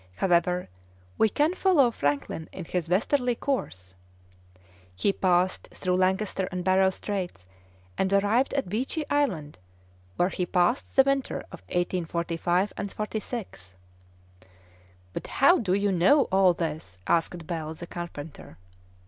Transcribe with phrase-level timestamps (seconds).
[0.15, 0.67] However,
[1.19, 3.93] we can follow Franklin in his westerly course:
[4.95, 7.45] he passed through Lancaster and Barrow Straits,
[7.99, 9.59] and arrived at Beechey Island,
[10.15, 13.75] where he passed the winter of 1845 and '46."
[15.13, 18.57] "But how do you know all this?" asked Bell, the carpenter.